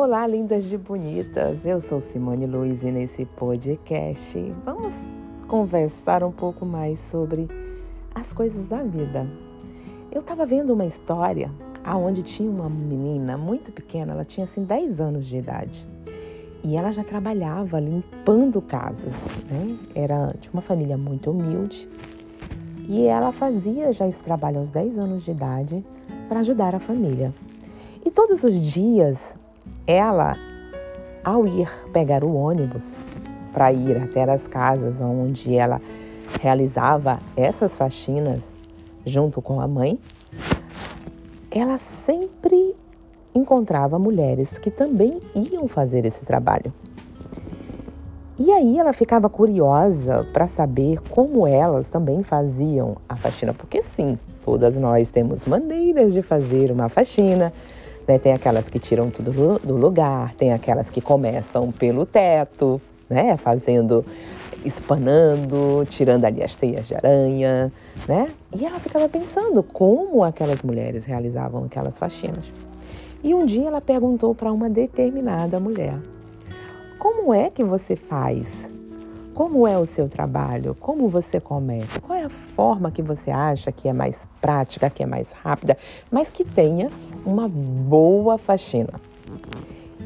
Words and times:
Olá, 0.00 0.28
lindas 0.28 0.66
de 0.66 0.78
bonitas. 0.78 1.66
Eu 1.66 1.80
sou 1.80 2.00
Simone 2.00 2.46
Luiz 2.46 2.84
e 2.84 2.92
nesse 2.92 3.24
podcast 3.24 4.38
vamos 4.64 4.94
conversar 5.48 6.22
um 6.22 6.30
pouco 6.30 6.64
mais 6.64 7.00
sobre 7.00 7.48
as 8.14 8.32
coisas 8.32 8.68
da 8.68 8.80
vida. 8.80 9.26
Eu 10.12 10.20
estava 10.20 10.46
vendo 10.46 10.72
uma 10.72 10.86
história 10.86 11.50
aonde 11.82 12.22
tinha 12.22 12.48
uma 12.48 12.70
menina 12.70 13.36
muito 13.36 13.72
pequena, 13.72 14.12
ela 14.12 14.24
tinha 14.24 14.44
assim 14.44 14.62
10 14.62 15.00
anos 15.00 15.26
de 15.26 15.38
idade. 15.38 15.84
E 16.62 16.76
ela 16.76 16.92
já 16.92 17.02
trabalhava 17.02 17.80
limpando 17.80 18.62
casas, 18.62 19.16
né? 19.50 19.76
Era 19.96 20.32
de 20.40 20.48
uma 20.50 20.62
família 20.62 20.96
muito 20.96 21.32
humilde. 21.32 21.88
E 22.88 23.04
ela 23.04 23.32
fazia 23.32 23.90
já 23.90 24.06
esse 24.06 24.22
trabalho 24.22 24.60
aos 24.60 24.70
10 24.70 24.96
anos 24.96 25.24
de 25.24 25.32
idade 25.32 25.84
para 26.28 26.38
ajudar 26.38 26.72
a 26.72 26.78
família. 26.78 27.34
E 28.06 28.12
todos 28.12 28.44
os 28.44 28.54
dias 28.54 29.36
ela, 29.88 30.36
ao 31.24 31.46
ir 31.46 31.66
pegar 31.94 32.22
o 32.22 32.34
ônibus 32.34 32.94
para 33.54 33.72
ir 33.72 33.96
até 33.96 34.22
as 34.30 34.46
casas 34.46 35.00
onde 35.00 35.56
ela 35.56 35.80
realizava 36.38 37.18
essas 37.34 37.74
faxinas 37.74 38.52
junto 39.06 39.40
com 39.40 39.62
a 39.62 39.66
mãe, 39.66 39.98
ela 41.50 41.78
sempre 41.78 42.76
encontrava 43.34 43.98
mulheres 43.98 44.58
que 44.58 44.70
também 44.70 45.20
iam 45.34 45.66
fazer 45.66 46.04
esse 46.04 46.22
trabalho. 46.22 46.70
E 48.38 48.52
aí 48.52 48.78
ela 48.78 48.92
ficava 48.92 49.28
curiosa 49.30 50.24
para 50.34 50.46
saber 50.46 51.00
como 51.08 51.46
elas 51.46 51.88
também 51.88 52.22
faziam 52.22 52.98
a 53.08 53.16
faxina, 53.16 53.54
porque 53.54 53.82
sim, 53.82 54.18
todas 54.44 54.78
nós 54.78 55.10
temos 55.10 55.46
maneiras 55.46 56.12
de 56.12 56.20
fazer 56.20 56.70
uma 56.70 56.90
faxina, 56.90 57.52
né? 58.08 58.18
Tem 58.18 58.32
aquelas 58.32 58.68
que 58.70 58.78
tiram 58.78 59.10
tudo 59.10 59.58
do 59.58 59.76
lugar, 59.76 60.34
tem 60.34 60.52
aquelas 60.52 60.88
que 60.88 61.02
começam 61.02 61.70
pelo 61.70 62.06
teto, 62.06 62.80
né? 63.08 63.36
Fazendo, 63.36 64.04
espanando, 64.64 65.86
tirando 65.88 66.24
ali 66.24 66.42
as 66.42 66.56
teias 66.56 66.88
de 66.88 66.94
aranha, 66.94 67.70
né? 68.08 68.28
E 68.56 68.64
ela 68.64 68.80
ficava 68.80 69.08
pensando 69.08 69.62
como 69.62 70.24
aquelas 70.24 70.62
mulheres 70.62 71.04
realizavam 71.04 71.64
aquelas 71.64 71.98
faxinas. 71.98 72.50
E 73.22 73.34
um 73.34 73.44
dia 73.44 73.68
ela 73.68 73.80
perguntou 73.80 74.34
para 74.34 74.50
uma 74.50 74.70
determinada 74.70 75.60
mulher: 75.60 75.98
Como 76.98 77.34
é 77.34 77.50
que 77.50 77.62
você 77.62 77.94
faz? 77.94 78.48
Como 79.34 79.68
é 79.68 79.78
o 79.78 79.86
seu 79.86 80.08
trabalho? 80.08 80.76
Como 80.80 81.08
você 81.08 81.38
começa? 81.38 82.00
Qual 82.00 82.18
é 82.18 82.24
a 82.24 82.28
forma 82.28 82.90
que 82.90 83.00
você 83.00 83.30
acha 83.30 83.70
que 83.70 83.88
é 83.88 83.92
mais 83.92 84.26
prática, 84.40 84.90
que 84.90 85.00
é 85.00 85.06
mais 85.06 85.30
rápida, 85.30 85.76
mas 86.10 86.28
que 86.28 86.44
tenha 86.44 86.90
uma 87.28 87.46
boa 87.46 88.38
faxina? 88.38 88.94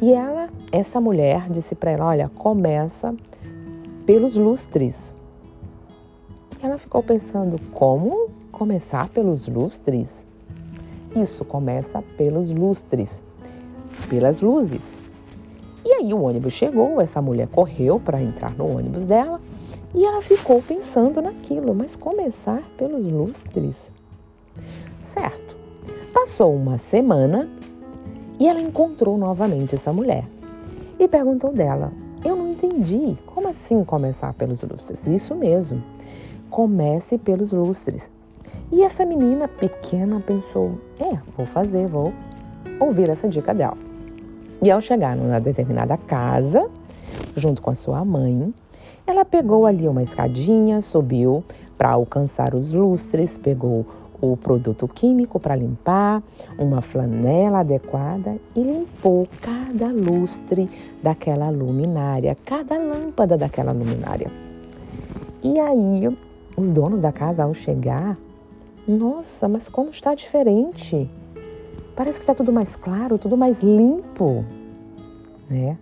E 0.00 0.12
ela, 0.12 0.48
essa 0.70 1.00
mulher, 1.00 1.50
disse 1.50 1.74
para 1.74 1.90
ela: 1.90 2.06
Olha, 2.06 2.28
começa 2.28 3.14
pelos 4.06 4.36
lustres. 4.36 5.12
Ela 6.62 6.78
ficou 6.78 7.02
pensando: 7.02 7.60
Como 7.72 8.30
começar 8.52 9.08
pelos 9.08 9.48
lustres? 9.48 10.24
Isso 11.16 11.44
começa 11.44 12.00
pelos 12.16 12.50
lustres, 12.50 13.22
pelas 14.08 14.40
luzes. 14.40 14.96
E 15.84 15.92
aí 15.92 16.14
o 16.14 16.22
ônibus 16.22 16.52
chegou, 16.52 17.00
essa 17.00 17.20
mulher 17.20 17.48
correu 17.48 17.98
para 17.98 18.22
entrar 18.22 18.54
no 18.54 18.76
ônibus 18.76 19.04
dela 19.04 19.40
e 19.94 20.04
ela 20.04 20.20
ficou 20.22 20.62
pensando 20.62 21.20
naquilo, 21.22 21.74
mas 21.74 21.96
começar 21.96 22.62
pelos 22.76 23.06
lustres. 23.06 23.74
Certo. 25.02 25.57
Passou 26.20 26.52
uma 26.52 26.78
semana 26.78 27.48
e 28.40 28.48
ela 28.48 28.60
encontrou 28.60 29.16
novamente 29.16 29.76
essa 29.76 29.92
mulher 29.92 30.24
e 30.98 31.06
perguntou 31.06 31.52
dela: 31.52 31.92
Eu 32.24 32.34
não 32.34 32.50
entendi, 32.50 33.16
como 33.24 33.46
assim 33.46 33.84
começar 33.84 34.34
pelos 34.34 34.60
lustres? 34.62 35.00
Isso 35.06 35.32
mesmo, 35.36 35.80
comece 36.50 37.18
pelos 37.18 37.52
lustres. 37.52 38.10
E 38.72 38.82
essa 38.82 39.06
menina 39.06 39.46
pequena 39.46 40.18
pensou: 40.18 40.72
É, 41.00 41.18
vou 41.36 41.46
fazer, 41.46 41.86
vou 41.86 42.12
ouvir 42.80 43.08
essa 43.08 43.28
dica 43.28 43.54
dela. 43.54 43.78
E 44.60 44.72
ao 44.72 44.80
chegar 44.80 45.16
numa 45.16 45.38
determinada 45.38 45.96
casa, 45.96 46.68
junto 47.36 47.62
com 47.62 47.70
a 47.70 47.76
sua 47.76 48.04
mãe, 48.04 48.52
ela 49.06 49.24
pegou 49.24 49.66
ali 49.66 49.86
uma 49.86 50.02
escadinha, 50.02 50.82
subiu 50.82 51.44
para 51.78 51.90
alcançar 51.90 52.56
os 52.56 52.72
lustres, 52.72 53.38
pegou 53.38 53.86
o 54.20 54.36
produto 54.36 54.88
químico 54.88 55.38
para 55.38 55.54
limpar, 55.54 56.22
uma 56.58 56.82
flanela 56.82 57.60
adequada 57.60 58.36
e 58.54 58.62
limpou 58.62 59.28
cada 59.40 59.88
lustre 59.88 60.68
daquela 61.02 61.50
luminária, 61.50 62.36
cada 62.44 62.78
lâmpada 62.78 63.36
daquela 63.36 63.72
luminária. 63.72 64.30
E 65.42 65.58
aí, 65.60 66.08
os 66.56 66.70
donos 66.72 67.00
da 67.00 67.12
casa, 67.12 67.44
ao 67.44 67.54
chegar, 67.54 68.18
nossa, 68.86 69.46
mas 69.48 69.68
como 69.68 69.90
está 69.90 70.14
diferente! 70.14 71.08
Parece 71.94 72.18
que 72.18 72.22
está 72.24 72.34
tudo 72.34 72.52
mais 72.52 72.76
claro, 72.76 73.18
tudo 73.18 73.36
mais 73.36 73.60
limpo, 73.60 74.44
né? 75.50 75.76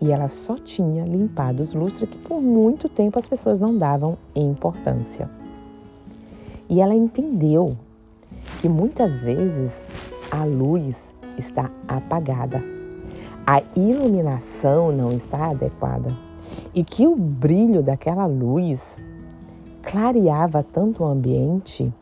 E 0.00 0.10
ela 0.10 0.28
só 0.28 0.56
tinha 0.56 1.04
limpado 1.04 1.62
os 1.62 1.72
lustres 1.72 2.08
que 2.08 2.18
por 2.18 2.40
muito 2.40 2.88
tempo 2.88 3.18
as 3.18 3.26
pessoas 3.26 3.60
não 3.60 3.76
davam 3.76 4.16
importância. 4.34 5.28
E 6.68 6.80
ela 6.80 6.94
entendeu 6.94 7.76
que 8.60 8.68
muitas 8.68 9.20
vezes 9.20 9.80
a 10.30 10.44
luz 10.44 10.96
está 11.38 11.70
apagada, 11.86 12.62
a 13.46 13.62
iluminação 13.76 14.90
não 14.90 15.12
está 15.12 15.50
adequada 15.50 16.10
e 16.74 16.82
que 16.82 17.06
o 17.06 17.14
brilho 17.14 17.82
daquela 17.82 18.26
luz 18.26 18.96
clareava 19.82 20.62
tanto 20.62 21.02
o 21.02 21.06
ambiente 21.06 21.92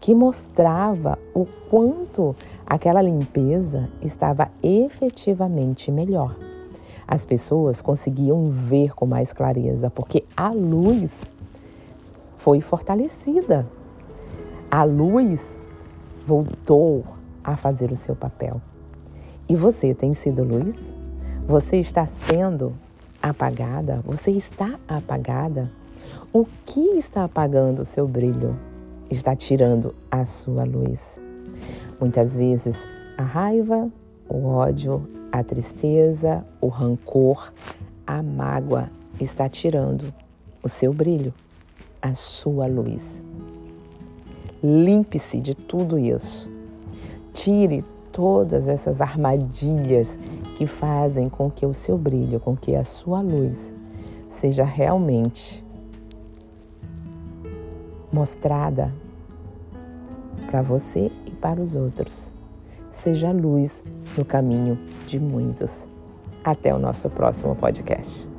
que 0.00 0.14
mostrava 0.14 1.18
o 1.34 1.44
quanto 1.68 2.36
aquela 2.66 3.02
limpeza 3.02 3.88
estava 4.00 4.50
efetivamente 4.62 5.90
melhor. 5.90 6.36
As 7.06 7.24
pessoas 7.24 7.82
conseguiam 7.82 8.50
ver 8.50 8.94
com 8.94 9.06
mais 9.06 9.32
clareza, 9.32 9.90
porque 9.90 10.24
a 10.36 10.50
luz 10.50 11.10
foi 12.38 12.60
fortalecida. 12.60 13.66
A 14.74 14.84
luz 14.84 15.38
voltou 16.26 17.04
a 17.44 17.58
fazer 17.58 17.92
o 17.92 17.96
seu 17.96 18.16
papel. 18.16 18.58
E 19.46 19.54
você 19.54 19.92
tem 19.92 20.14
sido 20.14 20.42
luz? 20.42 20.74
Você 21.46 21.76
está 21.76 22.06
sendo 22.06 22.72
apagada? 23.22 24.00
Você 24.06 24.30
está 24.30 24.80
apagada? 24.88 25.70
O 26.32 26.46
que 26.64 26.80
está 26.96 27.24
apagando 27.24 27.82
o 27.82 27.84
seu 27.84 28.08
brilho? 28.08 28.56
está 29.10 29.36
tirando 29.36 29.94
a 30.10 30.24
sua 30.24 30.64
luz. 30.64 31.20
Muitas 32.00 32.34
vezes 32.34 32.82
a 33.18 33.22
raiva, 33.22 33.90
o 34.26 34.46
ódio, 34.46 35.06
a 35.30 35.44
tristeza, 35.44 36.42
o 36.62 36.68
rancor, 36.68 37.52
a 38.06 38.22
mágoa 38.22 38.88
está 39.20 39.50
tirando 39.50 40.14
o 40.62 40.68
seu 40.70 40.94
brilho, 40.94 41.34
a 42.00 42.14
sua 42.14 42.66
luz. 42.66 43.22
Limpe-se 44.62 45.40
de 45.40 45.54
tudo 45.54 45.98
isso. 45.98 46.50
Tire 47.32 47.84
todas 48.12 48.68
essas 48.68 49.00
armadilhas 49.00 50.16
que 50.56 50.66
fazem 50.66 51.28
com 51.28 51.50
que 51.50 51.66
o 51.66 51.74
seu 51.74 51.98
brilho, 51.98 52.38
com 52.38 52.56
que 52.56 52.76
a 52.76 52.84
sua 52.84 53.20
luz 53.20 53.58
seja 54.30 54.64
realmente 54.64 55.64
mostrada 58.12 58.92
para 60.46 60.62
você 60.62 61.10
e 61.26 61.30
para 61.30 61.60
os 61.60 61.74
outros. 61.74 62.30
Seja 62.92 63.32
luz 63.32 63.82
no 64.16 64.24
caminho 64.24 64.78
de 65.06 65.18
muitos. 65.18 65.88
Até 66.44 66.74
o 66.74 66.78
nosso 66.78 67.08
próximo 67.08 67.54
podcast. 67.56 68.31